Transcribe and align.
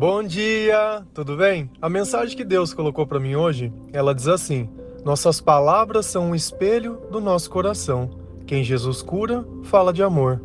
Bom 0.00 0.22
dia, 0.22 1.04
tudo 1.12 1.36
bem? 1.36 1.70
A 1.78 1.86
mensagem 1.86 2.34
que 2.34 2.42
Deus 2.42 2.72
colocou 2.72 3.06
para 3.06 3.20
mim 3.20 3.34
hoje, 3.34 3.70
ela 3.92 4.14
diz 4.14 4.28
assim: 4.28 4.66
Nossas 5.04 5.42
palavras 5.42 6.06
são 6.06 6.30
um 6.30 6.34
espelho 6.34 7.02
do 7.10 7.20
nosso 7.20 7.50
coração. 7.50 8.08
Quem 8.46 8.64
Jesus 8.64 9.02
cura, 9.02 9.44
fala 9.62 9.92
de 9.92 10.02
amor. 10.02 10.40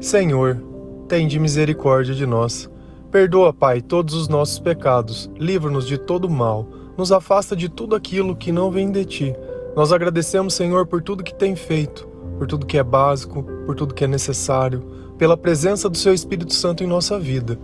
Senhor, 0.00 0.62
tem 1.08 1.26
de 1.26 1.40
misericórdia 1.40 2.14
de 2.14 2.24
nós. 2.24 2.70
Perdoa, 3.10 3.52
Pai, 3.52 3.80
todos 3.80 4.14
os 4.14 4.28
nossos 4.28 4.60
pecados. 4.60 5.28
Livra-nos 5.36 5.84
de 5.84 5.98
todo 5.98 6.30
mal. 6.30 6.64
Nos 6.96 7.10
afasta 7.10 7.56
de 7.56 7.68
tudo 7.68 7.96
aquilo 7.96 8.36
que 8.36 8.52
não 8.52 8.70
vem 8.70 8.92
de 8.92 9.04
ti. 9.04 9.36
Nós 9.74 9.92
agradecemos, 9.92 10.54
Senhor, 10.54 10.86
por 10.86 11.02
tudo 11.02 11.24
que 11.24 11.34
tem 11.34 11.56
feito, 11.56 12.06
por 12.38 12.46
tudo 12.46 12.66
que 12.66 12.78
é 12.78 12.84
básico, 12.84 13.42
por 13.66 13.74
tudo 13.74 13.94
que 13.94 14.04
é 14.04 14.06
necessário, 14.06 14.84
pela 15.18 15.36
presença 15.36 15.88
do 15.88 15.98
Seu 15.98 16.14
Espírito 16.14 16.54
Santo 16.54 16.84
em 16.84 16.86
nossa 16.86 17.18
vida. 17.18 17.58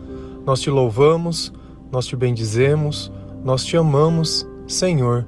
Nós 0.47 0.61
te 0.61 0.71
louvamos, 0.71 1.53
nós 1.91 2.07
te 2.07 2.15
bendizemos, 2.15 3.11
nós 3.45 3.65
te 3.65 3.77
amamos, 3.77 4.47
Senhor. 4.67 5.27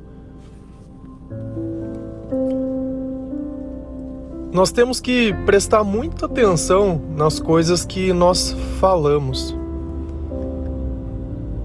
Nós 4.52 4.70
temos 4.70 5.00
que 5.00 5.34
prestar 5.45 5.82
muita 5.82 6.26
atenção 6.26 7.00
nas 7.16 7.40
coisas 7.40 7.84
que 7.84 8.12
nós 8.12 8.52
falamos. 8.78 9.56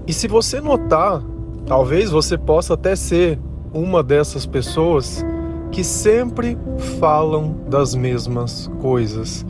E 0.06 0.12
se 0.12 0.26
você 0.26 0.60
notar, 0.60 1.22
talvez 1.64 2.10
você 2.10 2.36
possa 2.36 2.74
até 2.74 2.96
ser 2.96 3.38
uma 3.72 4.02
dessas 4.02 4.44
pessoas 4.44 5.24
que 5.70 5.82
sempre 5.82 6.58
falam 6.98 7.56
das 7.68 7.94
mesmas 7.94 8.70
coisas. 8.80 9.46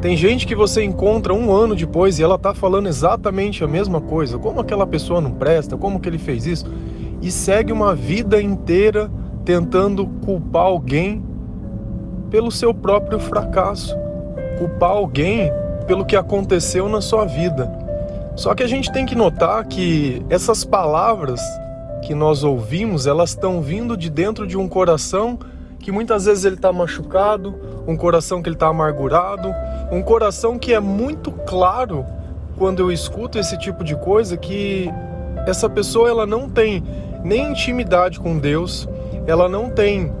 Tem 0.00 0.16
gente 0.16 0.46
que 0.46 0.54
você 0.54 0.82
encontra 0.82 1.34
um 1.34 1.52
ano 1.52 1.76
depois 1.76 2.18
e 2.18 2.22
ela 2.22 2.38
tá 2.38 2.54
falando 2.54 2.88
exatamente 2.88 3.62
a 3.62 3.68
mesma 3.68 4.00
coisa. 4.00 4.38
Como 4.38 4.58
aquela 4.58 4.86
pessoa 4.86 5.20
não 5.20 5.32
presta? 5.32 5.76
Como 5.76 6.00
que 6.00 6.08
ele 6.08 6.16
fez 6.16 6.46
isso? 6.46 6.64
E 7.20 7.30
segue 7.30 7.70
uma 7.70 7.94
vida 7.94 8.40
inteira 8.40 9.10
tentando 9.44 10.06
culpar 10.24 10.62
alguém 10.62 11.22
pelo 12.30 12.50
seu 12.50 12.72
próprio 12.72 13.18
fracasso, 13.18 13.94
culpar 14.58 14.90
alguém 14.90 15.52
pelo 15.86 16.06
que 16.06 16.16
aconteceu 16.16 16.88
na 16.88 17.02
sua 17.02 17.26
vida. 17.26 17.70
Só 18.36 18.54
que 18.54 18.62
a 18.62 18.66
gente 18.66 18.90
tem 18.90 19.04
que 19.04 19.14
notar 19.14 19.66
que 19.66 20.22
essas 20.30 20.64
palavras 20.64 21.42
que 22.00 22.14
nós 22.14 22.42
ouvimos, 22.42 23.06
elas 23.06 23.30
estão 23.30 23.60
vindo 23.60 23.98
de 23.98 24.08
dentro 24.08 24.46
de 24.46 24.56
um 24.56 24.66
coração 24.66 25.38
que 25.80 25.90
muitas 25.90 26.26
vezes 26.26 26.44
ele 26.44 26.56
está 26.56 26.72
machucado, 26.72 27.58
um 27.86 27.96
coração 27.96 28.42
que 28.42 28.48
ele 28.48 28.56
está 28.56 28.68
amargurado, 28.68 29.52
um 29.90 30.02
coração 30.02 30.58
que 30.58 30.72
é 30.72 30.80
muito 30.80 31.32
claro 31.32 32.04
quando 32.56 32.80
eu 32.80 32.92
escuto 32.92 33.38
esse 33.38 33.58
tipo 33.58 33.82
de 33.82 33.96
coisa 33.96 34.36
que 34.36 34.88
essa 35.46 35.68
pessoa 35.68 36.08
ela 36.08 36.26
não 36.26 36.48
tem 36.48 36.84
nem 37.24 37.50
intimidade 37.50 38.20
com 38.20 38.38
Deus, 38.38 38.88
ela 39.26 39.48
não 39.48 39.70
tem 39.70 40.12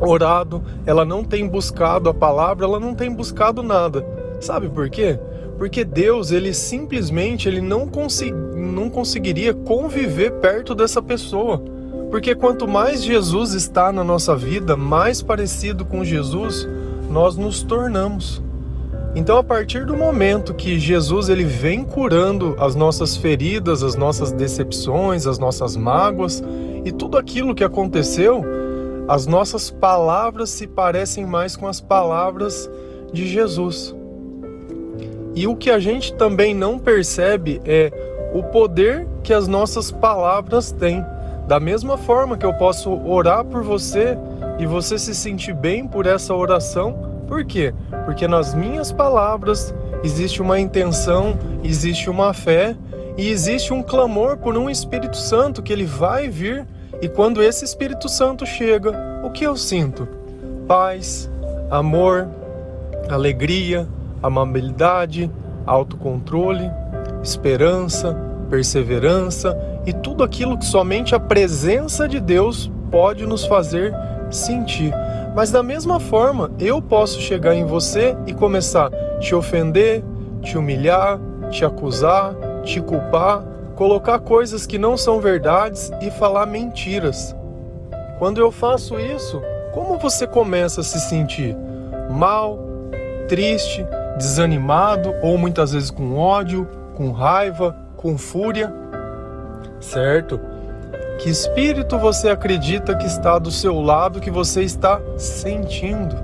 orado, 0.00 0.62
ela 0.86 1.04
não 1.04 1.24
tem 1.24 1.46
buscado 1.46 2.08
a 2.08 2.14
palavra, 2.14 2.64
ela 2.64 2.80
não 2.80 2.94
tem 2.94 3.12
buscado 3.12 3.62
nada. 3.62 4.06
Sabe 4.40 4.68
por 4.68 4.88
quê? 4.88 5.18
Porque 5.58 5.84
Deus, 5.84 6.30
ele 6.30 6.54
simplesmente 6.54 7.48
ele 7.48 7.60
não, 7.60 7.86
consegui, 7.86 8.32
não 8.32 8.88
conseguiria 8.88 9.52
conviver 9.52 10.32
perto 10.34 10.74
dessa 10.74 11.02
pessoa. 11.02 11.62
Porque 12.10 12.34
quanto 12.34 12.66
mais 12.66 13.02
Jesus 13.04 13.54
está 13.54 13.92
na 13.92 14.02
nossa 14.02 14.34
vida, 14.34 14.76
mais 14.76 15.22
parecido 15.22 15.84
com 15.84 16.04
Jesus 16.04 16.68
nós 17.10 17.36
nos 17.36 17.62
tornamos. 17.62 18.42
Então, 19.14 19.36
a 19.36 19.42
partir 19.42 19.84
do 19.84 19.96
momento 19.96 20.54
que 20.54 20.78
Jesus 20.78 21.28
ele 21.28 21.44
vem 21.44 21.82
curando 21.82 22.54
as 22.60 22.76
nossas 22.76 23.16
feridas, 23.16 23.82
as 23.82 23.96
nossas 23.96 24.30
decepções, 24.30 25.26
as 25.26 25.38
nossas 25.38 25.76
mágoas 25.76 26.42
e 26.84 26.92
tudo 26.92 27.18
aquilo 27.18 27.54
que 27.54 27.64
aconteceu, 27.64 28.44
as 29.08 29.26
nossas 29.26 29.68
palavras 29.68 30.50
se 30.50 30.68
parecem 30.68 31.26
mais 31.26 31.56
com 31.56 31.66
as 31.66 31.80
palavras 31.80 32.70
de 33.12 33.26
Jesus. 33.26 33.94
E 35.34 35.48
o 35.48 35.56
que 35.56 35.70
a 35.70 35.80
gente 35.80 36.14
também 36.14 36.54
não 36.54 36.78
percebe 36.78 37.60
é 37.64 37.90
o 38.32 38.44
poder 38.44 39.08
que 39.24 39.32
as 39.32 39.48
nossas 39.48 39.90
palavras 39.90 40.70
têm. 40.70 41.04
Da 41.50 41.58
mesma 41.58 41.98
forma 41.98 42.38
que 42.38 42.46
eu 42.46 42.54
posso 42.54 42.92
orar 43.04 43.44
por 43.44 43.60
você 43.64 44.16
e 44.60 44.66
você 44.66 44.96
se 44.96 45.12
sentir 45.12 45.52
bem 45.52 45.84
por 45.84 46.06
essa 46.06 46.32
oração, 46.32 47.24
por 47.26 47.44
quê? 47.44 47.74
Porque 48.04 48.28
nas 48.28 48.54
minhas 48.54 48.92
palavras 48.92 49.74
existe 50.04 50.40
uma 50.40 50.60
intenção, 50.60 51.36
existe 51.64 52.08
uma 52.08 52.32
fé 52.32 52.76
e 53.18 53.28
existe 53.28 53.72
um 53.72 53.82
clamor 53.82 54.36
por 54.36 54.56
um 54.56 54.70
Espírito 54.70 55.16
Santo 55.16 55.60
que 55.60 55.72
ele 55.72 55.84
vai 55.84 56.28
vir 56.28 56.64
e 57.02 57.08
quando 57.08 57.42
esse 57.42 57.64
Espírito 57.64 58.08
Santo 58.08 58.46
chega, 58.46 58.92
o 59.24 59.30
que 59.30 59.42
eu 59.42 59.56
sinto? 59.56 60.06
Paz, 60.68 61.28
amor, 61.68 62.28
alegria, 63.08 63.88
amabilidade, 64.22 65.28
autocontrole, 65.66 66.70
esperança, 67.24 68.16
perseverança 68.48 69.69
e 69.86 69.92
tudo 69.92 70.22
aquilo 70.22 70.58
que 70.58 70.64
somente 70.64 71.14
a 71.14 71.20
presença 71.20 72.08
de 72.08 72.20
Deus 72.20 72.70
pode 72.90 73.26
nos 73.26 73.44
fazer 73.44 73.94
sentir. 74.30 74.92
Mas 75.34 75.50
da 75.50 75.62
mesma 75.62 76.00
forma, 76.00 76.50
eu 76.58 76.82
posso 76.82 77.20
chegar 77.20 77.54
em 77.54 77.64
você 77.64 78.16
e 78.26 78.34
começar 78.34 78.86
a 78.86 79.18
te 79.18 79.34
ofender, 79.34 80.02
te 80.42 80.58
humilhar, 80.58 81.18
te 81.50 81.64
acusar, 81.64 82.34
te 82.62 82.80
culpar, 82.80 83.44
colocar 83.76 84.18
coisas 84.18 84.66
que 84.66 84.78
não 84.78 84.96
são 84.96 85.20
verdades 85.20 85.90
e 86.00 86.10
falar 86.10 86.46
mentiras. 86.46 87.34
Quando 88.18 88.40
eu 88.40 88.50
faço 88.50 88.98
isso, 88.98 89.40
como 89.72 89.98
você 89.98 90.26
começa 90.26 90.80
a 90.80 90.84
se 90.84 91.00
sentir? 91.00 91.56
Mal, 92.10 92.58
triste, 93.28 93.86
desanimado 94.18 95.14
ou 95.22 95.38
muitas 95.38 95.72
vezes 95.72 95.90
com 95.90 96.16
ódio, 96.16 96.68
com 96.94 97.12
raiva, 97.12 97.74
com 97.96 98.18
fúria, 98.18 98.72
certo? 99.80 100.40
Que 101.18 101.28
espírito 101.28 101.98
você 101.98 102.30
acredita 102.30 102.96
que 102.96 103.06
está 103.06 103.38
do 103.38 103.50
seu 103.50 103.80
lado 103.80 104.20
que 104.20 104.30
você 104.30 104.62
está 104.62 105.00
sentindo? 105.16 106.16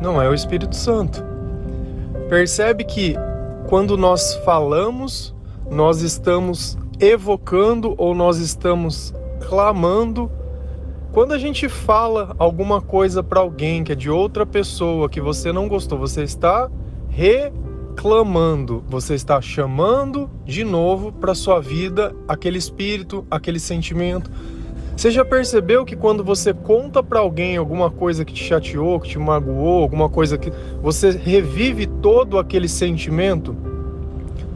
Não 0.00 0.20
é 0.20 0.28
o 0.28 0.34
Espírito 0.34 0.74
Santo. 0.74 1.24
Percebe 2.28 2.82
que 2.82 3.14
quando 3.68 3.96
nós 3.96 4.34
falamos, 4.44 5.34
nós 5.70 6.02
estamos 6.02 6.76
evocando 6.98 7.94
ou 7.96 8.14
nós 8.14 8.38
estamos 8.38 9.14
clamando. 9.46 10.30
Quando 11.12 11.32
a 11.32 11.38
gente 11.38 11.68
fala 11.68 12.34
alguma 12.38 12.80
coisa 12.80 13.22
para 13.22 13.40
alguém 13.40 13.84
que 13.84 13.92
é 13.92 13.94
de 13.94 14.10
outra 14.10 14.44
pessoa 14.44 15.08
que 15.08 15.20
você 15.20 15.52
não 15.52 15.68
gostou, 15.68 15.98
você 15.98 16.22
está 16.22 16.70
re 17.08 17.52
clamando, 17.96 18.82
você 18.88 19.14
está 19.14 19.40
chamando 19.40 20.30
de 20.44 20.64
novo 20.64 21.12
para 21.12 21.34
sua 21.34 21.60
vida 21.60 22.14
aquele 22.26 22.58
espírito, 22.58 23.26
aquele 23.30 23.58
sentimento. 23.58 24.30
Você 24.96 25.10
já 25.10 25.24
percebeu 25.24 25.84
que 25.84 25.96
quando 25.96 26.22
você 26.22 26.52
conta 26.52 27.02
para 27.02 27.20
alguém 27.20 27.56
alguma 27.56 27.90
coisa 27.90 28.24
que 28.24 28.32
te 28.32 28.44
chateou, 28.44 29.00
que 29.00 29.08
te 29.08 29.18
magoou, 29.18 29.82
alguma 29.82 30.08
coisa 30.08 30.36
que 30.36 30.52
você 30.82 31.10
revive 31.10 31.86
todo 31.86 32.38
aquele 32.38 32.68
sentimento? 32.68 33.56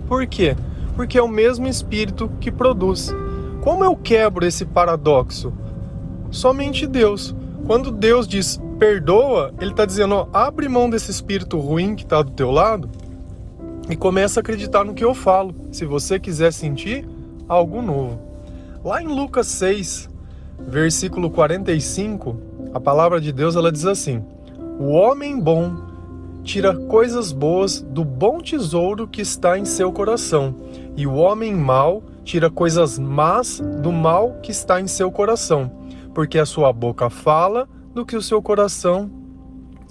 Por 0.06 0.26
quê? 0.26 0.56
Porque 0.94 1.18
é 1.18 1.22
o 1.22 1.28
mesmo 1.28 1.66
espírito 1.66 2.30
que 2.40 2.52
produz. 2.52 3.14
Como 3.62 3.84
eu 3.84 3.96
quebro 3.96 4.46
esse 4.46 4.64
paradoxo? 4.64 5.52
Somente 6.30 6.86
Deus. 6.86 7.34
Quando 7.66 7.90
Deus 7.90 8.28
diz 8.28 8.60
perdoa, 8.78 9.52
ele 9.58 9.70
está 9.70 9.84
dizendo, 9.84 10.14
ó, 10.14 10.28
abre 10.32 10.68
mão 10.68 10.88
desse 10.88 11.10
espírito 11.10 11.58
ruim 11.58 11.96
que 11.96 12.04
está 12.04 12.22
do 12.22 12.30
teu 12.30 12.50
lado 12.50 12.88
e 13.88 13.96
começa 13.96 14.40
a 14.40 14.42
acreditar 14.42 14.84
no 14.84 14.94
que 14.94 15.04
eu 15.04 15.14
falo, 15.14 15.54
se 15.70 15.84
você 15.84 16.18
quiser 16.18 16.52
sentir 16.52 17.06
algo 17.48 17.80
novo. 17.80 18.20
Lá 18.84 19.02
em 19.02 19.06
Lucas 19.06 19.46
6, 19.48 20.08
versículo 20.60 21.30
45, 21.30 22.36
a 22.74 22.80
palavra 22.80 23.20
de 23.20 23.32
Deus 23.32 23.56
ela 23.56 23.70
diz 23.70 23.86
assim: 23.86 24.24
O 24.78 24.90
homem 24.90 25.38
bom 25.38 25.86
tira 26.42 26.74
coisas 26.74 27.32
boas 27.32 27.80
do 27.80 28.04
bom 28.04 28.38
tesouro 28.38 29.08
que 29.08 29.20
está 29.20 29.58
em 29.58 29.64
seu 29.64 29.92
coração, 29.92 30.54
e 30.96 31.06
o 31.06 31.14
homem 31.14 31.54
mau 31.54 32.02
tira 32.24 32.50
coisas 32.50 32.98
más 32.98 33.60
do 33.82 33.92
mal 33.92 34.38
que 34.42 34.50
está 34.50 34.80
em 34.80 34.86
seu 34.86 35.10
coração, 35.10 35.70
porque 36.14 36.38
a 36.38 36.46
sua 36.46 36.72
boca 36.72 37.10
fala 37.10 37.68
do 37.94 38.04
que 38.04 38.16
o 38.16 38.22
seu 38.22 38.42
coração 38.42 39.10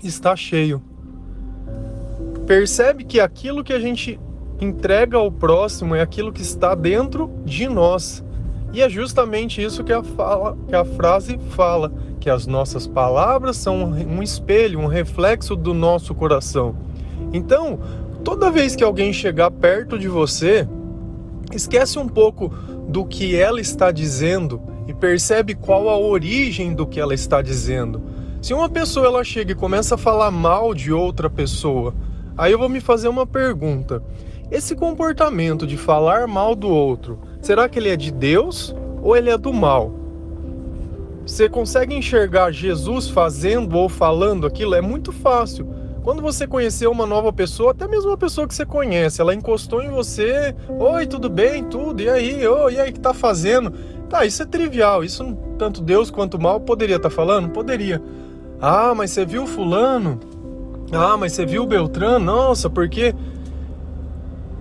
está 0.03 0.35
cheio. 0.35 0.81
Percebe 2.45 3.03
que 3.03 3.19
aquilo 3.19 3.63
que 3.63 3.73
a 3.73 3.79
gente 3.79 4.19
entrega 4.61 5.17
ao 5.17 5.31
próximo 5.31 5.95
é 5.95 6.01
aquilo 6.01 6.31
que 6.31 6.41
está 6.41 6.75
dentro 6.75 7.31
de 7.43 7.67
nós. 7.67 8.23
E 8.71 8.81
é 8.81 8.89
justamente 8.89 9.63
isso 9.63 9.83
que 9.83 9.93
a, 9.93 10.03
fala, 10.03 10.57
que 10.67 10.75
a 10.75 10.85
frase 10.85 11.39
fala, 11.51 11.91
que 12.19 12.29
as 12.29 12.45
nossas 12.45 12.85
palavras 12.85 13.57
são 13.57 13.83
um 13.83 14.21
espelho, 14.21 14.79
um 14.79 14.87
reflexo 14.87 15.55
do 15.55 15.73
nosso 15.73 16.13
coração. 16.13 16.75
Então, 17.33 17.79
toda 18.23 18.51
vez 18.51 18.75
que 18.75 18.83
alguém 18.83 19.11
chegar 19.11 19.49
perto 19.49 19.97
de 19.97 20.07
você 20.07 20.67
esquece 21.53 21.97
um 21.97 22.07
pouco 22.07 22.49
do 22.87 23.05
que 23.05 23.35
ela 23.35 23.59
está 23.59 23.91
dizendo 23.91 24.61
e 24.87 24.93
percebe 24.93 25.55
qual 25.55 25.89
a 25.89 25.97
origem 25.97 26.73
do 26.73 26.85
que 26.85 26.99
ela 26.99 27.13
está 27.13 27.41
dizendo. 27.41 28.03
Se 28.41 28.53
uma 28.53 28.69
pessoa 28.69 29.07
ela 29.07 29.23
chega 29.23 29.53
e 29.53 29.55
começa 29.55 29.95
a 29.95 29.97
falar 29.97 30.29
mal 30.29 30.73
de 30.73 30.91
outra 30.91 31.29
pessoa, 31.29 31.95
aí 32.37 32.51
eu 32.51 32.59
vou 32.59 32.69
me 32.69 32.79
fazer 32.79 33.07
uma 33.07 33.25
pergunta. 33.25 34.01
Esse 34.51 34.75
comportamento 34.75 35.65
de 35.65 35.75
falar 35.75 36.27
mal 36.27 36.55
do 36.55 36.69
outro, 36.69 37.19
será 37.41 37.67
que 37.67 37.79
ele 37.79 37.89
é 37.89 37.95
de 37.95 38.11
Deus 38.11 38.75
ou 39.01 39.15
ele 39.15 39.29
é 39.29 39.37
do 39.37 39.51
mal? 39.51 39.91
Você 41.25 41.49
consegue 41.49 41.95
enxergar 41.95 42.51
Jesus 42.51 43.09
fazendo 43.09 43.75
ou 43.77 43.89
falando 43.89 44.45
aquilo? 44.45 44.75
É 44.75 44.81
muito 44.81 45.11
fácil. 45.11 45.67
Quando 46.03 46.21
você 46.21 46.45
conhecer 46.45 46.85
uma 46.85 47.07
nova 47.07 47.33
pessoa, 47.33 47.71
até 47.71 47.87
mesmo 47.87 48.11
uma 48.11 48.17
pessoa 48.17 48.47
que 48.47 48.53
você 48.53 48.63
conhece, 48.63 49.19
ela 49.19 49.33
encostou 49.33 49.81
em 49.81 49.89
você, 49.89 50.55
oi, 50.77 51.07
tudo 51.07 51.27
bem, 51.27 51.63
tudo, 51.63 51.99
e 51.99 52.07
aí, 52.07 52.47
oh, 52.47 52.69
e 52.69 52.79
aí, 52.79 52.91
que 52.91 52.99
tá 52.99 53.11
fazendo? 53.11 53.73
Tá, 54.07 54.23
isso 54.23 54.43
é 54.43 54.45
trivial, 54.45 55.03
isso 55.03 55.35
tanto 55.57 55.81
Deus 55.81 56.11
quanto 56.11 56.39
mal 56.39 56.59
poderia 56.59 56.97
estar 56.97 57.09
tá 57.09 57.15
falando? 57.15 57.49
Poderia. 57.49 57.99
Ah, 58.61 58.93
mas 58.95 59.09
você 59.09 59.25
viu 59.25 59.47
fulano? 59.47 60.19
Ah, 60.91 61.17
mas 61.17 61.33
você 61.33 61.45
viu 61.45 61.65
Beltrano? 61.65 62.23
Nossa, 62.23 62.69
porque 62.69 63.13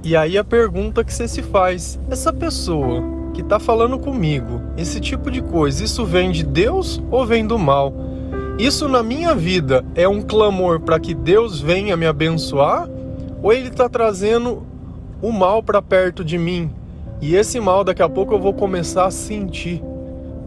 E 0.02 0.16
aí 0.16 0.36
a 0.36 0.44
pergunta 0.44 1.04
que 1.04 1.12
você 1.12 1.26
se 1.26 1.42
faz, 1.42 1.98
essa 2.10 2.32
pessoa 2.32 3.02
que 3.32 3.42
tá 3.42 3.58
falando 3.58 3.98
comigo, 3.98 4.60
esse 4.76 5.00
tipo 5.00 5.30
de 5.30 5.42
coisa, 5.42 5.82
isso 5.82 6.04
vem 6.04 6.30
de 6.30 6.44
Deus 6.44 7.02
ou 7.10 7.26
vem 7.26 7.46
do 7.46 7.58
mal? 7.58 7.92
Isso 8.58 8.88
na 8.88 9.02
minha 9.02 9.34
vida 9.34 9.84
é 9.94 10.06
um 10.06 10.22
clamor 10.22 10.80
para 10.80 11.00
que 11.00 11.12
Deus 11.12 11.60
venha 11.60 11.96
me 11.96 12.06
abençoar? 12.06 12.88
Ou 13.42 13.52
ele 13.52 13.68
está 13.68 13.88
trazendo 13.88 14.62
o 15.20 15.32
mal 15.32 15.62
para 15.62 15.82
perto 15.82 16.24
de 16.24 16.38
mim? 16.38 16.70
E 17.20 17.34
esse 17.34 17.58
mal 17.58 17.82
daqui 17.82 18.02
a 18.02 18.08
pouco 18.08 18.34
eu 18.34 18.38
vou 18.38 18.54
começar 18.54 19.06
a 19.06 19.10
sentir. 19.10 19.82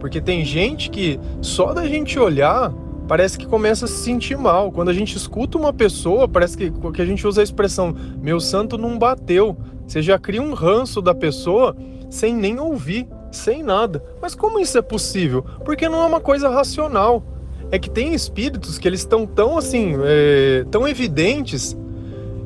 Porque 0.00 0.20
tem 0.20 0.44
gente 0.44 0.88
que 0.88 1.18
só 1.42 1.74
da 1.74 1.86
gente 1.86 2.18
olhar 2.18 2.72
parece 3.08 3.38
que 3.38 3.46
começa 3.46 3.86
a 3.86 3.88
se 3.88 4.04
sentir 4.04 4.36
mal. 4.36 4.70
Quando 4.70 4.90
a 4.90 4.94
gente 4.94 5.16
escuta 5.16 5.56
uma 5.56 5.72
pessoa, 5.72 6.28
parece 6.28 6.56
que, 6.56 6.70
que 6.70 7.02
a 7.02 7.06
gente 7.06 7.26
usa 7.26 7.40
a 7.40 7.44
expressão 7.44 7.96
meu 8.20 8.38
santo 8.38 8.76
não 8.76 8.98
bateu. 8.98 9.56
Você 9.86 10.02
já 10.02 10.18
cria 10.18 10.42
um 10.42 10.52
ranço 10.52 11.00
da 11.00 11.14
pessoa 11.14 11.74
sem 12.10 12.34
nem 12.34 12.60
ouvir, 12.60 13.08
sem 13.32 13.62
nada. 13.62 14.04
Mas 14.20 14.34
como 14.34 14.60
isso 14.60 14.76
é 14.76 14.82
possível? 14.82 15.44
Porque 15.64 15.88
não 15.88 16.02
é 16.02 16.06
uma 16.06 16.20
coisa 16.20 16.50
racional 16.50 17.24
é 17.70 17.78
que 17.78 17.90
tem 17.90 18.14
espíritos 18.14 18.78
que 18.78 18.88
eles 18.88 19.00
estão 19.00 19.26
tão 19.26 19.58
assim, 19.58 19.94
é, 20.02 20.64
tão 20.70 20.88
evidentes 20.88 21.76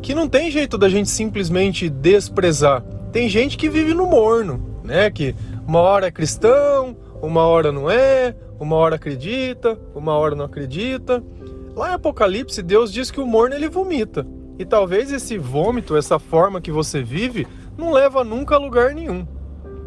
que 0.00 0.14
não 0.14 0.28
tem 0.28 0.50
jeito 0.50 0.76
da 0.76 0.88
gente 0.88 1.08
simplesmente 1.08 1.88
desprezar. 1.88 2.82
Tem 3.12 3.28
gente 3.28 3.56
que 3.56 3.68
vive 3.68 3.94
no 3.94 4.06
morno, 4.06 4.80
né? 4.82 5.10
Que 5.10 5.34
uma 5.66 5.78
hora 5.78 6.06
é 6.06 6.10
cristão, 6.10 6.96
uma 7.20 7.42
hora 7.42 7.70
não 7.70 7.88
é, 7.88 8.34
uma 8.62 8.76
hora 8.76 8.94
acredita, 8.94 9.76
uma 9.92 10.12
hora 10.12 10.36
não 10.36 10.44
acredita. 10.44 11.20
Lá 11.74 11.90
em 11.90 11.94
Apocalipse, 11.94 12.62
Deus 12.62 12.92
diz 12.92 13.10
que 13.10 13.20
o 13.20 13.26
morno 13.26 13.56
ele 13.56 13.68
vomita. 13.68 14.24
E 14.56 14.64
talvez 14.64 15.10
esse 15.10 15.36
vômito, 15.36 15.96
essa 15.96 16.16
forma 16.16 16.60
que 16.60 16.70
você 16.70 17.02
vive, 17.02 17.44
não 17.76 17.90
leva 17.90 18.22
nunca 18.22 18.54
a 18.54 18.58
lugar 18.58 18.94
nenhum. 18.94 19.26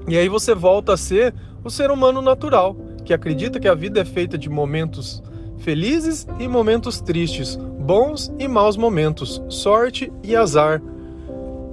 E 0.09 0.17
aí 0.17 0.27
você 0.27 0.53
volta 0.53 0.91
a 0.91 0.97
ser 0.97 1.33
o 1.63 1.69
ser 1.69 1.89
humano 1.89 2.21
natural, 2.21 2.75
que 3.05 3.13
acredita 3.13 3.61
que 3.61 3.67
a 3.69 3.73
vida 3.73 4.01
é 4.01 4.05
feita 4.05 4.37
de 4.37 4.49
momentos 4.49 5.23
felizes 5.59 6.27
e 6.37 6.45
momentos 6.45 6.99
tristes, 6.99 7.55
bons 7.55 8.29
e 8.37 8.45
maus 8.45 8.75
momentos, 8.75 9.41
sorte 9.47 10.11
e 10.21 10.35
azar. 10.35 10.81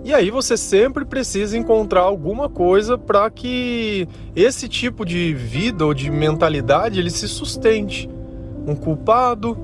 E 0.04 0.12
aí 0.12 0.30
você 0.30 0.56
sempre 0.56 1.04
precisa 1.04 1.56
encontrar 1.56 2.00
alguma 2.00 2.48
coisa 2.48 2.98
para 2.98 3.30
que 3.30 4.08
esse 4.34 4.68
tipo 4.68 5.04
de 5.04 5.32
vida 5.32 5.86
ou 5.86 5.94
de 5.94 6.10
mentalidade 6.10 6.98
ele 6.98 7.10
se 7.10 7.28
sustente. 7.28 8.10
Um 8.66 8.74
culpado, 8.74 9.56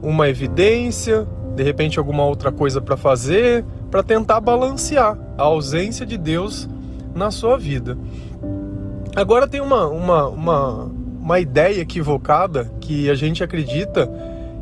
uma 0.00 0.28
evidência, 0.28 1.26
de 1.56 1.62
repente 1.62 1.98
alguma 1.98 2.24
outra 2.24 2.52
coisa 2.52 2.80
para 2.80 2.96
fazer, 2.96 3.64
para 3.90 4.02
tentar 4.02 4.40
balancear 4.40 5.18
a 5.36 5.42
ausência 5.42 6.06
de 6.06 6.16
Deus 6.16 6.68
na 7.14 7.30
sua 7.30 7.58
vida. 7.58 7.98
Agora 9.16 9.48
tem 9.48 9.60
uma, 9.60 9.88
uma, 9.88 10.28
uma 10.28 10.90
uma 11.20 11.38
ideia 11.38 11.80
equivocada 11.80 12.72
que 12.80 13.10
a 13.10 13.14
gente 13.14 13.44
acredita 13.44 14.10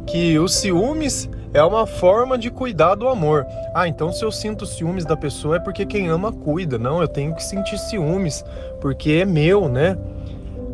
que 0.07 0.39
os 0.39 0.55
ciúmes 0.57 1.31
é 1.55 1.63
uma 1.63 1.87
forma 1.87 2.37
de 2.37 2.51
cuidar 2.51 2.95
do 2.95 3.09
amor. 3.09 3.47
Ah, 3.81 3.87
então 3.87 4.13
se 4.13 4.25
eu 4.25 4.33
sinto 4.33 4.67
ciúmes 4.67 5.05
da 5.05 5.17
pessoa 5.17 5.55
é 5.55 5.61
porque 5.61 5.87
quem 5.87 6.09
ama 6.09 6.33
cuida. 6.33 6.77
Não, 6.77 7.01
eu 7.01 7.07
tenho 7.07 7.33
que 7.33 7.45
sentir 7.45 7.79
ciúmes 7.79 8.45
porque 8.81 9.13
é 9.13 9.25
meu, 9.25 9.69
né? 9.69 9.97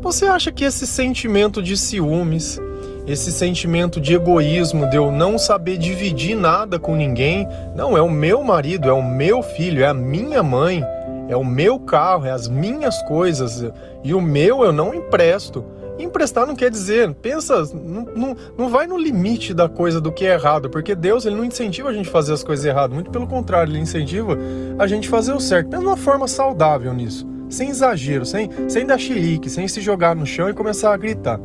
Você 0.00 0.24
acha 0.24 0.50
que 0.50 0.64
esse 0.64 0.86
sentimento 0.86 1.62
de 1.62 1.76
ciúmes, 1.76 2.58
esse 3.06 3.30
sentimento 3.30 4.00
de 4.00 4.14
egoísmo, 4.14 4.88
de 4.88 4.96
eu 4.96 5.12
não 5.12 5.36
saber 5.36 5.76
dividir 5.76 6.34
nada 6.34 6.78
com 6.78 6.96
ninguém, 6.96 7.46
não, 7.76 7.94
é 7.94 8.00
o 8.00 8.10
meu 8.10 8.42
marido, 8.42 8.88
é 8.88 8.92
o 8.94 9.02
meu 9.02 9.42
filho, 9.42 9.82
é 9.82 9.86
a 9.86 9.92
minha 9.92 10.42
mãe, 10.42 10.82
é 11.28 11.36
o 11.36 11.44
meu 11.44 11.78
carro, 11.78 12.24
é 12.24 12.30
as 12.30 12.48
minhas 12.48 13.02
coisas, 13.02 13.70
e 14.02 14.14
o 14.14 14.20
meu 14.22 14.64
eu 14.64 14.72
não 14.72 14.94
empresto. 14.94 15.62
Emprestar 15.98 16.46
não 16.46 16.56
quer 16.56 16.70
dizer, 16.70 17.14
pensa, 17.14 17.62
não, 17.72 18.04
não, 18.04 18.36
não 18.58 18.68
vai 18.68 18.86
no 18.86 18.98
limite 18.98 19.54
da 19.54 19.68
coisa 19.68 20.00
do 20.00 20.10
que 20.10 20.26
é 20.26 20.34
errado, 20.34 20.68
porque 20.68 20.94
Deus 20.94 21.24
ele 21.24 21.36
não 21.36 21.44
incentiva 21.44 21.88
a 21.88 21.92
gente 21.92 22.08
a 22.08 22.12
fazer 22.12 22.32
as 22.32 22.42
coisas 22.42 22.64
erradas, 22.64 22.94
muito 22.94 23.10
pelo 23.10 23.26
contrário, 23.28 23.72
ele 23.72 23.78
incentiva 23.78 24.36
a 24.76 24.86
gente 24.88 25.06
a 25.06 25.10
fazer 25.10 25.32
o 25.32 25.40
certo, 25.40 25.70
pensa 25.70 25.82
uma 25.82 25.96
forma 25.96 26.26
saudável 26.26 26.92
nisso, 26.92 27.26
sem 27.48 27.68
exagero, 27.68 28.26
sem, 28.26 28.50
sem 28.68 28.84
dar 28.84 28.98
chilique, 28.98 29.48
sem 29.48 29.68
se 29.68 29.80
jogar 29.80 30.16
no 30.16 30.26
chão 30.26 30.48
e 30.48 30.54
começar 30.54 30.92
a 30.92 30.96
gritar. 30.96 31.38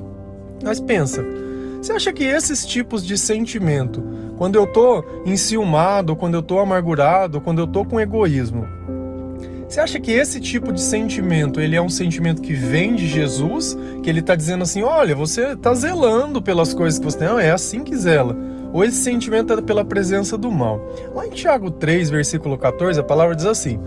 Mas 0.63 0.79
pensa, 0.79 1.23
você 1.79 1.93
acha 1.93 2.11
que 2.11 2.23
esses 2.23 2.65
tipos 2.65 3.05
de 3.05 3.17
sentimento, 3.17 4.03
quando 4.35 4.55
eu 4.55 4.65
tô 4.65 5.03
enciumado, 5.25 6.15
quando 6.15 6.33
eu 6.33 6.41
tô 6.41 6.59
amargurado, 6.59 7.39
quando 7.39 7.59
eu 7.59 7.67
tô 7.67 7.85
com 7.85 7.99
egoísmo, 7.99 8.67
você 9.69 9.81
acha 9.81 9.99
que 9.99 10.11
esse 10.11 10.39
tipo 10.39 10.73
de 10.73 10.81
sentimento, 10.81 11.61
ele 11.61 11.75
é 11.75 11.81
um 11.81 11.89
sentimento 11.89 12.41
que 12.41 12.53
vem 12.53 12.95
de 12.95 13.05
Jesus? 13.05 13.77
Que 14.01 14.09
ele 14.09 14.19
está 14.19 14.33
dizendo 14.33 14.63
assim, 14.63 14.81
olha, 14.81 15.15
você 15.15 15.53
está 15.53 15.75
zelando 15.75 16.41
pelas 16.41 16.73
coisas 16.73 16.97
que 16.97 17.05
você 17.05 17.19
tem. 17.19 17.27
Não, 17.27 17.37
é 17.39 17.51
assim 17.51 17.83
que 17.83 17.95
zela. 17.95 18.35
Ou 18.73 18.83
esse 18.83 18.97
sentimento 18.97 19.53
é 19.53 19.61
pela 19.61 19.85
presença 19.85 20.35
do 20.35 20.49
mal. 20.49 20.81
Lá 21.13 21.27
em 21.27 21.29
Tiago 21.29 21.69
3, 21.69 22.09
versículo 22.09 22.57
14, 22.57 22.99
a 22.99 23.03
palavra 23.03 23.35
diz 23.35 23.45
assim, 23.45 23.79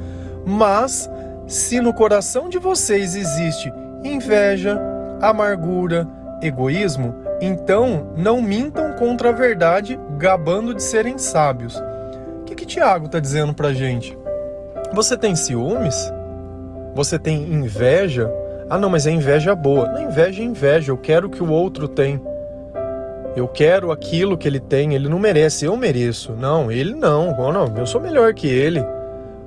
Mas, 0.47 1.11
se 1.49 1.81
no 1.81 1.93
coração 1.93 2.49
de 2.49 2.59
vocês 2.59 3.17
existe 3.17 3.73
inveja, 4.05 4.81
amargura, 5.21 6.09
egoísmo, 6.41 7.13
então 7.41 8.13
não 8.17 8.41
mintam 8.41 8.93
contra 8.93 9.31
a 9.31 9.33
verdade, 9.33 9.99
gabando 10.17 10.75
de 10.75 10.83
serem 10.83 11.19
sábios. 11.19 11.75
O 12.41 12.45
que, 12.45 12.55
que 12.55 12.67
Tiago 12.67 13.07
está 13.07 13.19
dizendo 13.19 13.53
para 13.53 13.73
gente? 13.73 14.22
Você 14.95 15.17
tem 15.17 15.35
ciúmes? 15.35 16.13
Você 16.95 17.19
tem 17.19 17.43
inveja? 17.45 18.31
Ah, 18.69 18.77
não, 18.77 18.91
mas 18.91 19.07
é 19.07 19.11
inveja 19.11 19.55
boa. 19.55 19.89
Não, 19.89 20.03
inveja 20.03 20.43
é 20.43 20.45
inveja. 20.45 20.93
Eu 20.93 20.99
quero 20.99 21.31
que 21.31 21.43
o 21.43 21.51
outro 21.51 21.89
tem. 21.89 22.21
Eu 23.35 23.49
quero 23.49 23.91
aquilo 23.91 24.37
que 24.37 24.47
ele 24.47 24.61
tem. 24.61 24.95
Ele 24.95 25.09
não 25.09 25.19
merece. 25.19 25.65
Eu 25.65 25.77
mereço. 25.79 26.33
Não, 26.33 26.71
ele 26.71 26.95
não. 26.95 27.35
Oh, 27.39 27.51
não, 27.51 27.75
eu 27.77 27.87
sou 27.87 28.03
melhor 28.03 28.35
que 28.35 28.47
ele. 28.47 28.85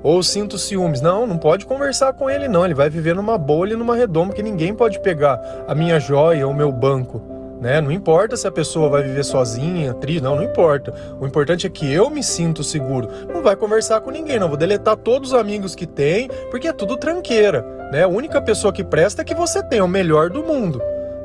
Ou 0.02 0.20
sinto 0.20 0.58
ciúmes. 0.58 1.00
Não, 1.00 1.28
não 1.28 1.38
pode 1.38 1.64
conversar 1.64 2.12
com 2.12 2.28
ele, 2.28 2.48
não. 2.48 2.64
Ele 2.64 2.74
vai 2.74 2.90
viver 2.90 3.14
numa 3.14 3.38
bolha, 3.38 3.76
numa 3.76 3.94
redoma, 3.94 4.32
que 4.32 4.42
ninguém 4.42 4.74
pode 4.74 4.98
pegar 4.98 5.40
a 5.68 5.74
minha 5.76 6.00
joia, 6.00 6.48
o 6.48 6.54
meu 6.54 6.72
banco. 6.72 7.35
Né? 7.60 7.80
Não 7.80 7.90
importa 7.90 8.36
se 8.36 8.46
a 8.46 8.52
pessoa 8.52 8.88
vai 8.88 9.02
viver 9.02 9.24
sozinha, 9.24 9.94
triste, 9.94 10.22
não, 10.22 10.36
não 10.36 10.42
importa. 10.42 10.92
O 11.18 11.26
importante 11.26 11.66
é 11.66 11.70
que 11.70 11.90
eu 11.90 12.10
me 12.10 12.22
sinto 12.22 12.62
seguro. 12.62 13.08
Não 13.32 13.42
vai 13.42 13.56
conversar 13.56 14.00
com 14.00 14.10
ninguém, 14.10 14.38
não 14.38 14.48
vou 14.48 14.56
deletar 14.56 14.96
todos 14.96 15.32
os 15.32 15.38
amigos 15.38 15.74
que 15.74 15.86
tem, 15.86 16.28
porque 16.50 16.68
é 16.68 16.72
tudo 16.72 16.96
tranqueira, 16.96 17.62
né? 17.90 18.04
A 18.04 18.08
única 18.08 18.40
pessoa 18.42 18.72
que 18.72 18.84
presta 18.84 19.22
é 19.22 19.24
que 19.24 19.34
você 19.34 19.62
tem, 19.62 19.78
é 19.78 19.82
o 19.82 19.88
melhor 19.88 20.28
do 20.28 20.42
mundo, 20.42 20.82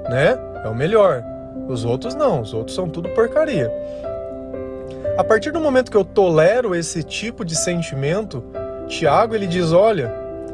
né? 0.10 0.38
É 0.64 0.68
o 0.70 0.76
melhor. 0.76 1.24
Os 1.68 1.84
outros 1.84 2.16
não, 2.16 2.42
os 2.42 2.54
outros 2.54 2.76
são 2.76 2.88
tudo 2.88 3.10
porcaria. 3.10 3.72
A 5.18 5.24
partir 5.24 5.52
do 5.52 5.60
momento 5.60 5.92
que 5.92 5.98
eu 5.98 6.06
tolero 6.06 6.74
esse 6.74 7.04
tipo 7.04 7.44
de 7.44 7.56
sentimento, 7.56 8.44
Tiago 8.88 9.36
ele 9.36 9.48
diz: 9.48 9.74
"Olha, 9.74 10.14